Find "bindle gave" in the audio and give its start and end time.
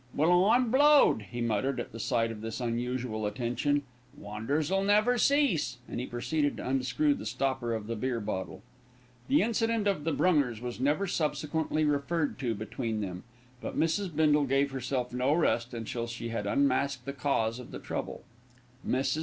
14.15-14.71